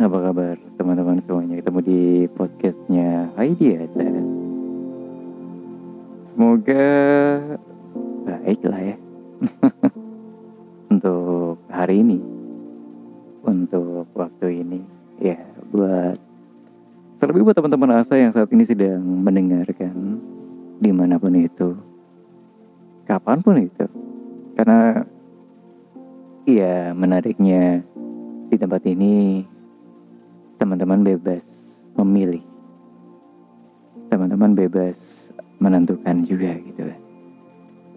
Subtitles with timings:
[0.00, 1.60] Apa kabar teman-teman semuanya?
[1.60, 2.00] Ketemu di
[2.32, 4.00] podcastnya Hai Biasa.
[6.24, 6.88] Semoga
[8.24, 8.96] baik lah ya.
[10.96, 12.16] Untuk hari ini.
[13.44, 14.80] Untuk waktu ini.
[15.20, 15.36] Ya
[15.68, 16.16] buat
[17.20, 20.16] Terlebih buat teman-teman asa yang saat ini sedang mendengarkan
[20.80, 21.76] Di mana pun itu
[23.04, 23.84] Kapan pun itu
[24.56, 25.04] Karena
[26.48, 27.84] Ya menariknya
[28.48, 29.44] Di tempat ini
[30.70, 31.42] teman-teman bebas
[31.98, 32.46] memilih.
[34.06, 35.26] Teman-teman bebas
[35.58, 36.86] menentukan juga gitu.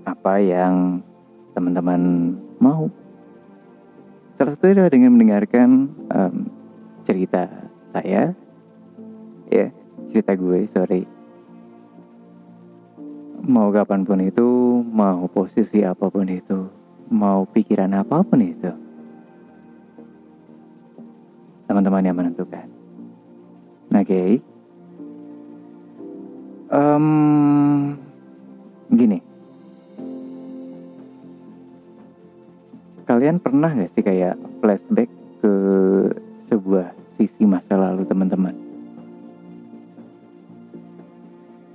[0.10, 0.98] Apa yang
[1.54, 2.90] teman-teman mau.
[4.34, 5.86] Salah satu adalah dengan mendengarkan
[6.18, 6.50] um,
[7.06, 7.46] cerita
[7.94, 8.34] saya.
[9.54, 9.70] Ya,
[10.10, 11.06] cerita gue, sorry.
[13.46, 16.74] Mau kapan pun itu, mau posisi apa pun itu,
[17.06, 18.83] mau pikiran apa pun itu
[21.68, 22.68] teman-teman yang menentukan.
[23.94, 24.04] Oke.
[24.10, 24.30] Okay.
[26.74, 27.94] Um,
[28.90, 29.22] gini.
[33.06, 35.12] Kalian pernah gak sih kayak flashback
[35.44, 35.54] ke
[36.50, 38.56] sebuah sisi masa lalu teman-teman?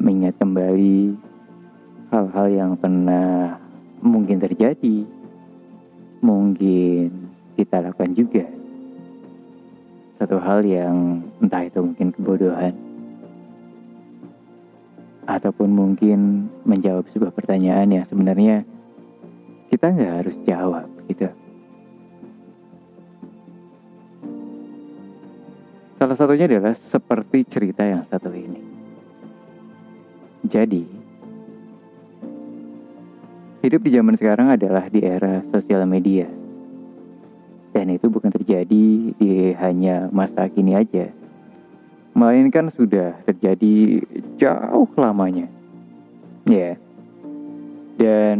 [0.03, 1.15] Mengingat kembali
[2.11, 3.61] hal-hal yang pernah
[4.03, 5.07] mungkin terjadi,
[6.19, 8.58] mungkin kita lakukan juga
[10.19, 12.75] satu hal yang entah itu mungkin kebodohan
[15.31, 18.67] ataupun mungkin menjawab sebuah pertanyaan yang sebenarnya
[19.71, 21.31] kita nggak harus jawab gitu.
[25.99, 28.63] Salah satunya adalah seperti cerita yang satu ini.
[30.47, 30.87] Jadi,
[33.67, 36.38] hidup di zaman sekarang adalah di era sosial media
[37.89, 38.85] dan itu bukan terjadi
[39.17, 41.09] di hanya masa kini aja.
[42.13, 44.05] Melainkan sudah terjadi
[44.37, 45.49] jauh lamanya.
[46.45, 46.53] Ya.
[46.53, 46.75] Yeah.
[47.97, 48.39] Dan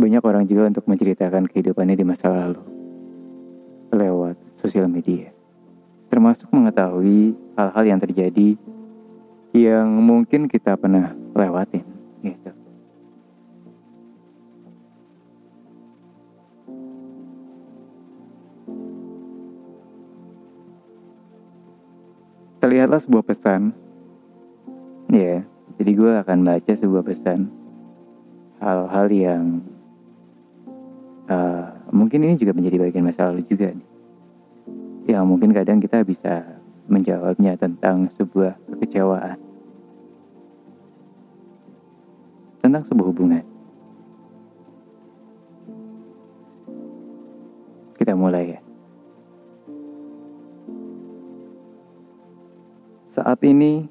[0.00, 2.64] banyak orang juga untuk menceritakan kehidupannya di masa lalu
[3.92, 5.28] lewat sosial media.
[6.08, 8.56] Termasuk mengetahui hal-hal yang terjadi
[9.52, 11.91] yang mungkin kita pernah lewatin
[22.92, 23.62] terlihatlah sebuah pesan.
[25.08, 25.40] Ya, yeah,
[25.80, 27.48] jadi gue akan baca sebuah pesan.
[28.60, 29.64] Hal-hal yang
[31.32, 33.88] uh, mungkin ini juga menjadi bagian masa lalu juga nih.
[35.08, 36.44] Yang mungkin kadang kita bisa
[36.84, 39.40] menjawabnya tentang sebuah kekecewaan.
[42.60, 43.44] Tentang sebuah hubungan.
[47.96, 48.61] Kita mulai ya.
[53.12, 53.84] Saat ini,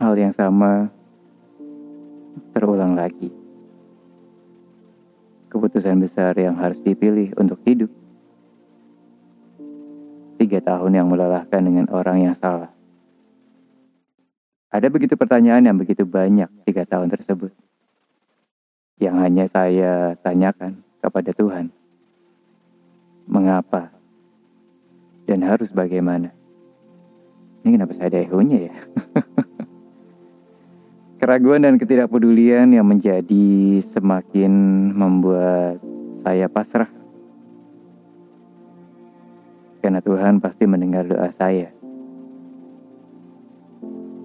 [0.00, 0.88] hal yang sama
[2.56, 3.28] terulang lagi.
[5.52, 7.92] Keputusan besar yang harus dipilih untuk hidup.
[10.40, 12.72] Tiga tahun yang melelahkan dengan orang yang salah.
[14.72, 17.52] Ada begitu pertanyaan yang begitu banyak tiga tahun tersebut.
[18.96, 19.92] Yang hanya saya
[20.24, 21.68] tanyakan kepada Tuhan.
[23.28, 23.92] Mengapa?
[25.28, 26.43] Dan harus bagaimana?
[27.64, 28.76] Ini kenapa saya ada ehonya ya?
[31.24, 34.52] Keraguan dan ketidakpedulian yang menjadi semakin
[34.92, 35.80] membuat
[36.20, 36.92] saya pasrah.
[39.80, 41.72] Karena Tuhan pasti mendengar doa saya.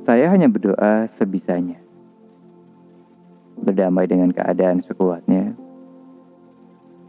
[0.03, 1.79] Saya hanya berdoa sebisanya.
[3.55, 5.55] Berdamai dengan keadaan sekuatnya.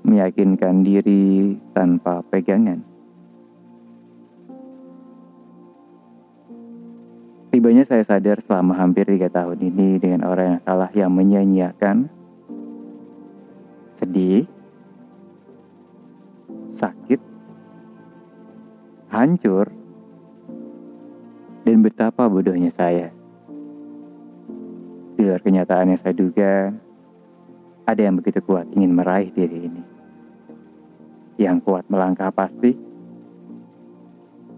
[0.06, 2.89] Meyakinkan diri tanpa pegangan
[7.60, 12.08] Tibanya saya sadar selama hampir tiga tahun ini dengan orang yang salah yang menyanyiakan,
[14.00, 14.48] sedih,
[16.72, 17.20] sakit,
[19.12, 19.68] hancur,
[21.68, 23.12] dan betapa bodohnya saya.
[25.20, 26.72] Di luar kenyataan yang saya duga,
[27.84, 29.84] ada yang begitu kuat ingin meraih diri ini.
[31.36, 32.72] Yang kuat melangkah pasti,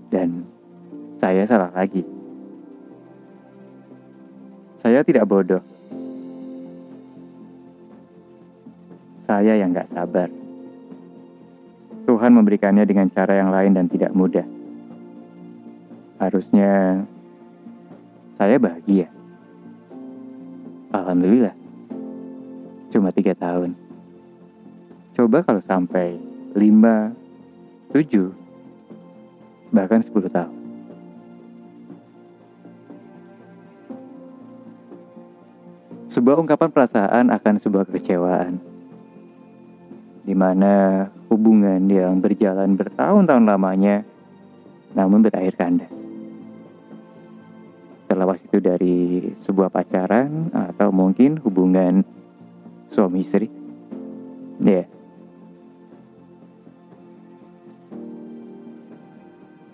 [0.07, 0.47] dan
[1.19, 2.22] saya salah lagi.
[4.83, 5.63] Saya tidak bodoh.
[9.23, 10.27] Saya yang gak sabar.
[12.03, 14.43] Tuhan memberikannya dengan cara yang lain dan tidak mudah.
[16.19, 16.99] Harusnya
[18.35, 19.07] saya bahagia.
[20.91, 21.55] Alhamdulillah.
[22.91, 23.79] Cuma tiga tahun.
[25.15, 26.19] Coba kalau sampai
[26.59, 27.15] 5,
[27.95, 28.35] 7,
[29.71, 30.62] bahkan 10 tahun.
[36.23, 38.63] Sebuah ungkapan perasaan akan sebuah kekecewaan.
[40.23, 44.07] Di mana hubungan yang berjalan bertahun-tahun lamanya
[44.95, 45.91] namun berakhir kandas.
[48.07, 52.07] Terlepas itu dari sebuah pacaran atau mungkin hubungan
[52.87, 53.51] suami istri.
[54.63, 54.87] Ya.
[54.87, 54.87] Yeah.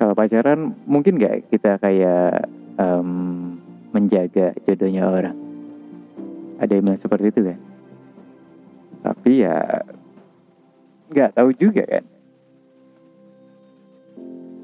[0.01, 2.49] Kalau pacaran mungkin gak kita kayak
[2.81, 3.53] um,
[3.93, 5.48] menjaga jodohnya orang.
[6.58, 7.58] Ada yang bilang seperti itu kan.
[9.06, 9.56] Tapi ya
[11.08, 12.05] nggak tahu juga kan.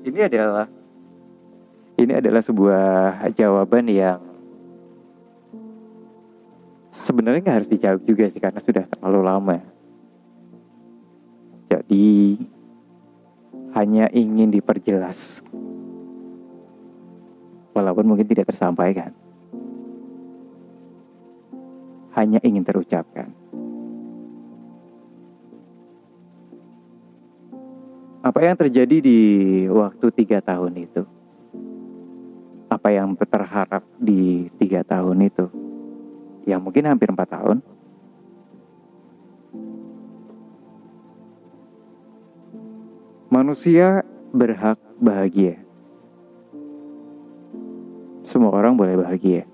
[0.04, 0.68] Ini adalah
[1.94, 4.20] ini adalah sebuah jawaban yang
[6.90, 9.58] sebenarnya nggak harus dijawab juga sih karena sudah terlalu lama.
[11.70, 12.38] Jadi
[13.74, 15.42] hanya ingin diperjelas.
[17.74, 19.23] Walaupun mungkin tidak tersampaikan.
[22.14, 23.34] Hanya ingin terucapkan.
[28.24, 29.20] Apa yang terjadi di
[29.68, 31.04] waktu tiga tahun itu?
[32.72, 35.46] Apa yang terharap di tiga tahun itu?
[36.48, 37.60] Ya mungkin hampir empat tahun.
[43.28, 45.60] Manusia berhak bahagia.
[48.24, 49.44] Semua orang boleh bahagia.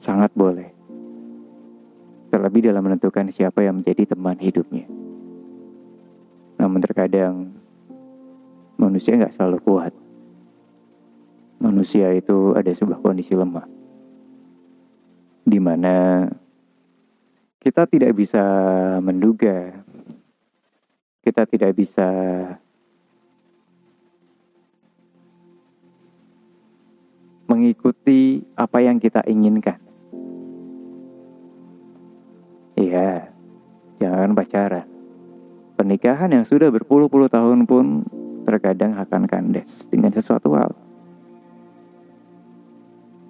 [0.00, 0.79] Sangat boleh.
[2.30, 4.86] Terlebih dalam menentukan siapa yang menjadi teman hidupnya.
[6.62, 7.50] Namun terkadang
[8.78, 9.92] manusia nggak selalu kuat.
[11.60, 13.66] Manusia itu ada sebuah kondisi lemah.
[15.44, 16.24] Di mana
[17.60, 18.40] kita tidak bisa
[19.02, 19.84] menduga
[21.20, 22.08] kita tidak bisa
[27.44, 29.89] mengikuti apa yang kita inginkan.
[34.20, 34.84] Jangan pacaran.
[35.80, 38.04] Pernikahan yang sudah berpuluh-puluh tahun pun
[38.44, 40.76] terkadang akan kandas dengan sesuatu hal.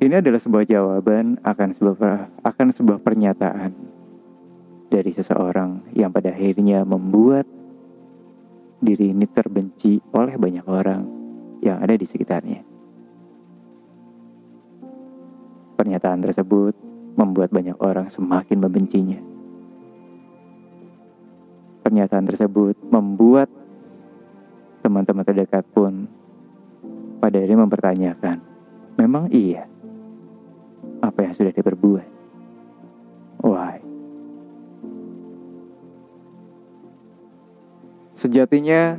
[0.03, 3.71] Ini adalah sebuah jawaban akan sebuah akan sebuah pernyataan
[4.91, 7.47] dari seseorang yang pada akhirnya membuat
[8.83, 11.07] diri ini terbenci oleh banyak orang
[11.63, 12.67] yang ada di sekitarnya.
[15.79, 16.75] Pernyataan tersebut
[17.15, 19.30] membuat banyak orang semakin membencinya.
[21.91, 23.51] Pernyataan tersebut membuat
[24.79, 26.07] teman-teman terdekat pun
[27.19, 28.39] pada akhirnya mempertanyakan,
[28.95, 29.67] memang iya
[31.03, 32.07] apa yang sudah diperbuat?
[33.43, 33.83] Why?
[38.15, 38.95] Sejatinya,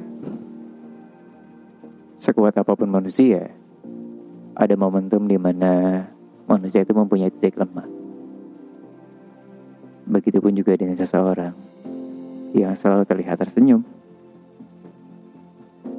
[2.20, 3.56] sekuat apa pun manusia,
[4.52, 6.04] ada momentum di mana
[6.44, 7.88] manusia itu mempunyai titik lemah.
[10.12, 11.71] Begitupun juga dengan seseorang
[12.52, 13.84] yang selalu terlihat tersenyum,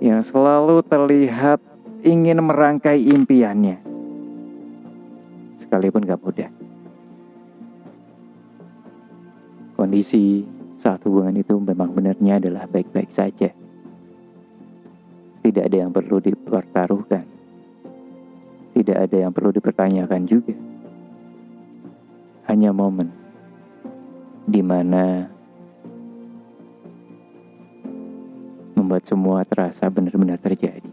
[0.02, 1.60] yang selalu terlihat
[2.04, 3.81] ingin merangkai impiannya,
[5.56, 6.50] sekalipun gak mudah.
[9.78, 10.46] Kondisi
[10.78, 13.50] saat hubungan itu memang benarnya adalah baik-baik saja.
[15.42, 17.26] Tidak ada yang perlu dipertaruhkan.
[18.73, 20.54] Tidak ada yang perlu dipertanyakan juga.
[22.47, 23.11] Hanya momen
[24.47, 25.26] di mana
[28.92, 30.92] membuat semua terasa benar-benar terjadi.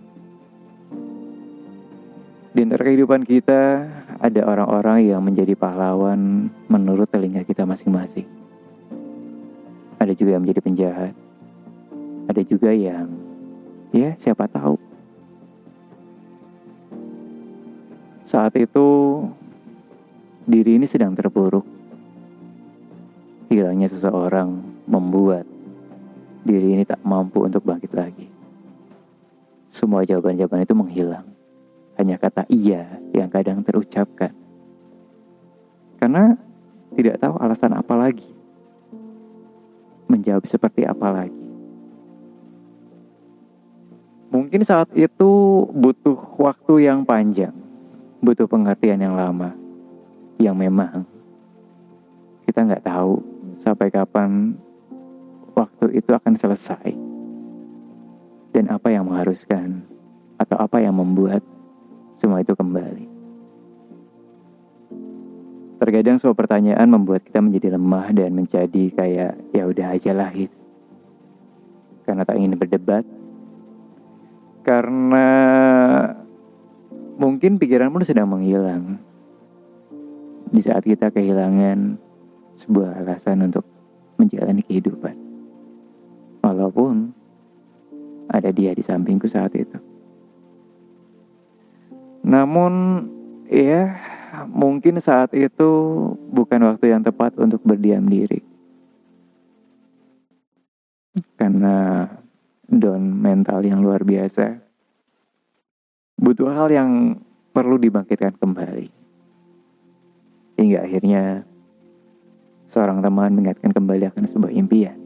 [2.56, 3.92] Di antara kehidupan kita,
[4.24, 8.24] ada orang-orang yang menjadi pahlawan menurut telinga kita masing-masing.
[10.00, 11.14] Ada juga yang menjadi penjahat.
[12.32, 13.12] Ada juga yang,
[13.92, 14.80] ya siapa tahu.
[18.24, 18.88] Saat itu,
[20.48, 21.68] diri ini sedang terpuruk.
[23.52, 24.56] Hilangnya seseorang
[24.88, 25.59] membuat
[26.50, 28.26] diri ini tak mampu untuk bangkit lagi.
[29.70, 31.30] Semua jawaban-jawaban itu menghilang.
[31.94, 34.34] Hanya kata iya yang kadang terucapkan.
[36.02, 36.34] Karena
[36.98, 38.26] tidak tahu alasan apa lagi
[40.10, 41.44] menjawab seperti apa lagi.
[44.34, 47.54] Mungkin saat itu butuh waktu yang panjang,
[48.22, 49.54] butuh pengertian yang lama,
[50.42, 51.06] yang memang
[52.46, 53.22] kita nggak tahu
[53.62, 54.58] sampai kapan
[55.60, 56.96] waktu itu akan selesai
[58.56, 59.84] dan apa yang mengharuskan
[60.40, 61.44] atau apa yang membuat
[62.16, 63.12] semua itu kembali.
[65.80, 70.56] Terkadang sebuah pertanyaan membuat kita menjadi lemah dan menjadi kayak ya udah aja lah gitu.
[72.04, 73.06] karena tak ingin berdebat,
[74.66, 75.28] karena
[77.22, 78.98] mungkin pikiranmu sedang menghilang
[80.50, 82.02] di saat kita kehilangan
[82.58, 83.62] sebuah alasan untuk
[84.18, 85.29] menjalani kehidupan.
[86.60, 87.16] Walaupun
[88.28, 89.80] ada dia di sampingku saat itu.
[92.20, 93.08] Namun,
[93.48, 93.96] ya,
[94.52, 95.72] mungkin saat itu
[96.28, 98.44] bukan waktu yang tepat untuk berdiam diri.
[101.40, 102.04] Karena
[102.68, 104.60] down mental yang luar biasa.
[106.20, 107.24] Butuh hal yang
[107.56, 108.92] perlu dibangkitkan kembali.
[110.60, 111.48] Hingga akhirnya
[112.68, 114.99] seorang teman mengingatkan kembali akan sebuah impian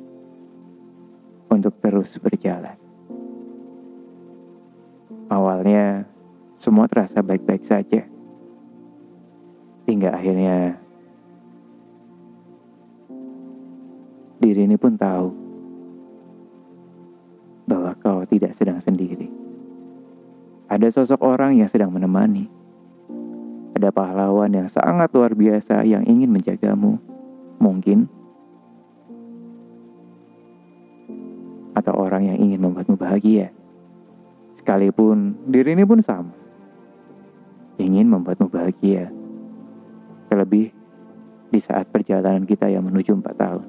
[1.54, 2.74] untuk terus berjalan.
[5.30, 6.10] Awalnya
[6.58, 8.02] semua terasa baik-baik saja.
[9.86, 10.82] Hingga akhirnya
[14.42, 15.28] diri ini pun tahu
[17.70, 19.30] bahwa kau tidak sedang sendiri.
[20.68, 22.64] Ada sosok orang yang sedang menemani
[23.74, 27.02] ada pahlawan yang sangat luar biasa yang ingin menjagamu.
[27.58, 28.06] Mungkin.
[32.04, 33.56] Orang yang ingin membuatmu bahagia.
[34.54, 36.36] Sekalipun diri ini pun sama.
[37.80, 39.10] Ingin membuatmu bahagia.
[40.28, 40.76] Terlebih
[41.50, 43.68] di saat perjalanan kita yang menuju empat tahun.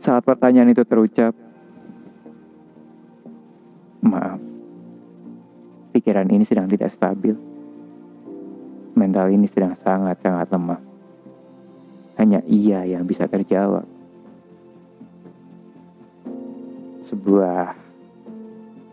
[0.00, 1.36] Saat pertanyaan itu terucap,
[4.00, 4.40] Maaf,
[5.92, 7.36] pikiran ini sedang tidak stabil.
[8.96, 10.89] Mental ini sedang sangat-sangat lemah.
[12.20, 13.88] Hanya ia yang bisa terjawab.
[17.00, 17.72] Sebuah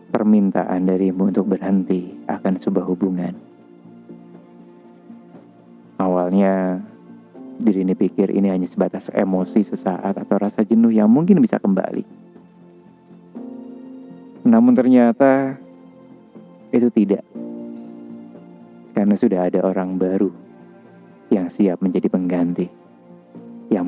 [0.08, 3.36] permintaan darimu untuk berhenti akan sebuah hubungan.
[6.00, 6.80] Awalnya,
[7.60, 12.28] diri ini pikir ini hanya sebatas emosi sesaat atau rasa jenuh yang mungkin bisa kembali
[14.48, 15.60] namun ternyata
[16.72, 17.20] itu tidak.
[18.96, 20.32] Karena sudah ada orang baru
[21.28, 22.77] yang siap menjadi pengganti.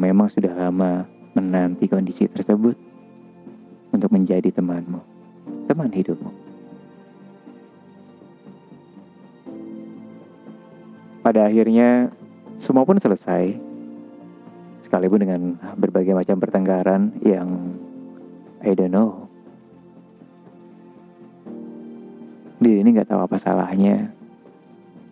[0.00, 1.04] Memang sudah lama
[1.36, 2.72] menanti kondisi tersebut
[3.92, 5.04] untuk menjadi temanmu,
[5.68, 6.32] teman hidupmu.
[11.20, 12.08] Pada akhirnya
[12.56, 13.68] semua pun selesai.
[14.80, 17.76] Sekalipun dengan berbagai macam pertengkaran yang
[18.64, 19.30] I don't know
[22.60, 24.12] Diri ini gak tahu apa salahnya.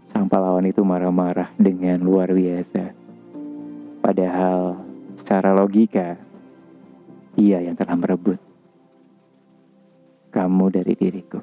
[0.05, 2.98] Sang pahlawan itu marah-marah dengan luar biasa.
[3.99, 4.79] Padahal
[5.19, 6.17] secara logika,
[7.39, 8.39] ia yang telah merebut
[10.29, 11.41] kamu dari diriku.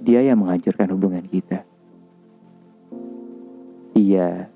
[0.00, 1.66] Dia yang menghancurkan hubungan kita.
[3.96, 4.46] Ia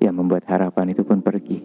[0.00, 1.60] yang membuat harapan itu pun pergi.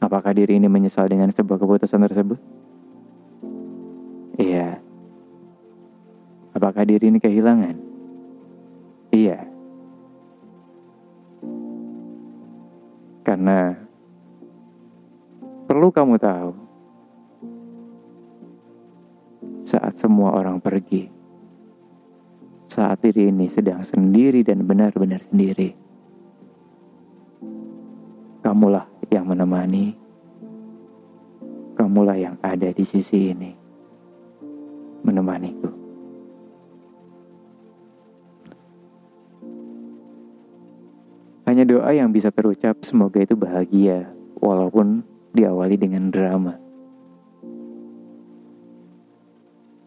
[0.00, 2.38] Apakah diri ini menyesal dengan sebuah keputusan tersebut?
[4.38, 4.78] Iya.
[6.54, 7.85] Apakah diri ini kehilangan?
[9.16, 9.40] Iya.
[13.24, 13.72] Karena
[15.64, 16.50] perlu kamu tahu,
[19.64, 21.08] saat semua orang pergi,
[22.68, 25.72] saat diri ini sedang sendiri dan benar-benar sendiri,
[28.44, 29.96] kamulah yang menemani,
[31.72, 33.50] kamulah yang ada di sisi ini,
[35.02, 35.75] menemaniku.
[41.56, 44.12] Hanya doa yang bisa terucap, semoga itu bahagia,
[44.44, 45.00] walaupun
[45.32, 46.60] diawali dengan drama.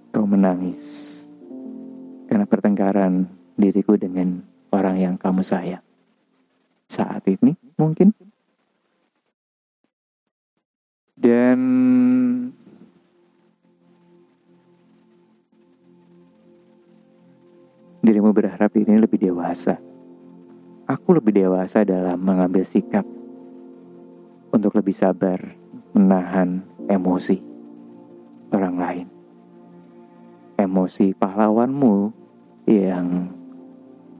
[0.10, 0.82] Kau menangis
[2.26, 4.42] karena pertengkaran diriku dengan
[4.74, 5.86] orang yang kamu sayang.
[6.90, 8.18] Saat ini mungkin
[11.14, 11.60] dan
[18.02, 19.88] dirimu berharap ini lebih dewasa.
[20.89, 23.05] Aku lebih dewasa dalam mengambil sikap
[24.50, 25.38] untuk lebih sabar
[25.93, 27.38] menahan emosi
[28.50, 29.08] orang lain.
[30.58, 32.10] Emosi pahlawanmu
[32.65, 33.29] yang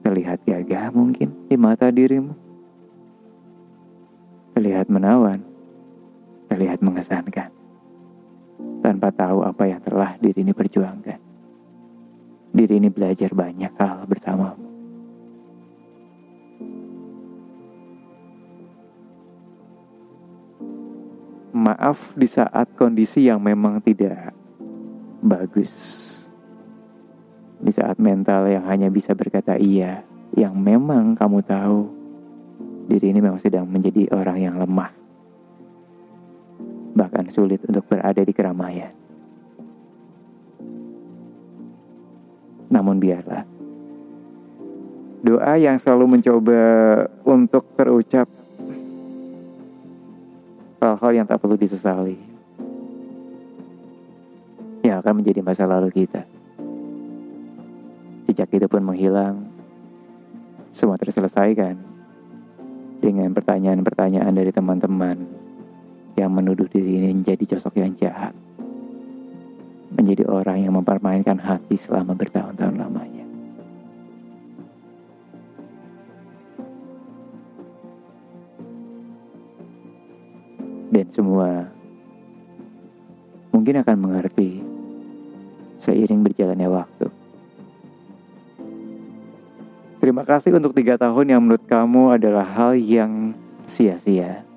[0.06, 2.38] terlihat gagah mungkin di mata dirimu.
[4.54, 5.42] Terlihat menawan
[6.54, 7.50] terlihat mengesankan.
[8.86, 11.18] Tanpa tahu apa yang telah diri ini perjuangkan.
[12.54, 14.69] Diri ini belajar banyak hal bersamamu.
[21.70, 24.34] Maaf di saat kondisi yang memang tidak
[25.22, 25.70] bagus.
[27.62, 30.02] Di saat mental yang hanya bisa berkata iya,
[30.34, 31.86] yang memang kamu tahu
[32.90, 34.90] diri ini memang sedang menjadi orang yang lemah.
[36.98, 38.90] Bahkan sulit untuk berada di keramaian.
[42.74, 43.46] Namun biarlah.
[45.22, 46.62] Doa yang selalu mencoba
[47.30, 48.39] untuk terucap
[50.80, 52.16] hal-hal yang tak perlu disesali.
[54.80, 56.24] Yang akan menjadi masa lalu kita.
[58.32, 59.52] Jejak itu pun menghilang.
[60.72, 61.76] Semua terselesaikan
[63.04, 65.18] dengan pertanyaan-pertanyaan dari teman-teman
[66.16, 68.32] yang menuduh diri ini menjadi sosok yang jahat.
[69.90, 73.19] Menjadi orang yang mempermainkan hati selama bertahun-tahun lamanya.
[81.10, 81.66] Semua
[83.50, 84.62] mungkin akan mengerti
[85.76, 87.08] seiring berjalannya waktu.
[90.00, 93.36] Terima kasih untuk tiga tahun yang menurut kamu adalah hal yang
[93.68, 94.48] sia-sia.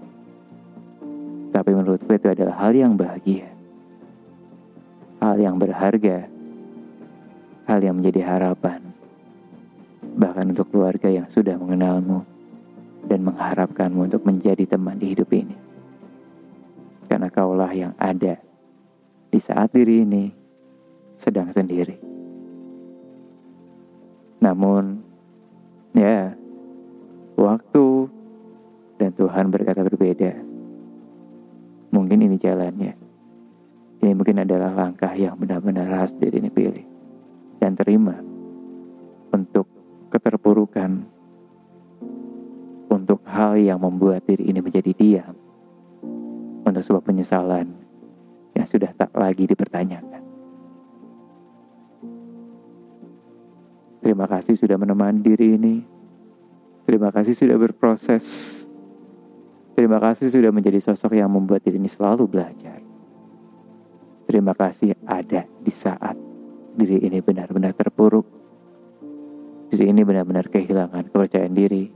[1.53, 3.51] Tapi menurutku itu adalah hal yang bahagia.
[5.19, 6.31] Hal yang berharga.
[7.67, 8.81] Hal yang menjadi harapan.
[10.15, 12.23] Bahkan untuk keluarga yang sudah mengenalmu
[13.07, 15.62] dan mengharapkanmu untuk menjadi teman di hidup ini.
[17.33, 18.37] Kaulah yang ada
[19.33, 20.29] di saat diri ini
[21.17, 21.97] sedang sendiri.
[24.45, 25.01] Namun,
[25.97, 26.37] ya,
[27.41, 27.87] waktu
[29.01, 30.33] dan Tuhan berkata berbeda.
[31.93, 32.95] Mungkin ini jalannya.
[34.03, 36.87] Ini mungkin adalah langkah yang benar-benar harus diri ini pilih
[37.63, 38.19] dan terima
[39.31, 39.71] untuk
[40.11, 41.07] keterpurukan,
[42.91, 45.39] untuk hal yang membuat diri ini menjadi diam,
[46.83, 47.71] sebuah penyesalan
[48.53, 50.23] yang sudah tak lagi dipertanyakan.
[54.03, 55.77] Terima kasih sudah menemani diri ini.
[56.83, 58.27] Terima kasih sudah berproses.
[59.79, 62.83] Terima kasih sudah menjadi sosok yang membuat diri ini selalu belajar.
[64.27, 66.19] Terima kasih ada di saat
[66.77, 68.27] diri ini benar-benar terpuruk.
[69.73, 71.89] Diri ini benar-benar kehilangan kepercayaan diri.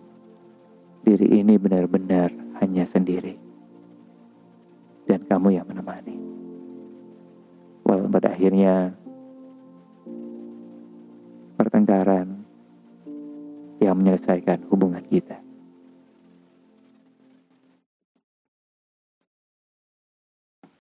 [1.04, 3.45] Diri ini benar-benar hanya sendiri.
[5.06, 6.18] Dan kamu yang menemani.
[7.86, 8.90] Walau pada akhirnya
[11.54, 12.42] pertengkaran
[13.78, 15.45] yang menyelesaikan hubungan kita.